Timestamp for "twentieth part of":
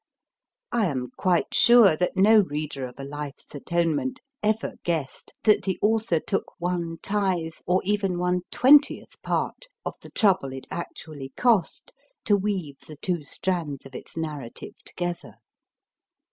8.49-9.93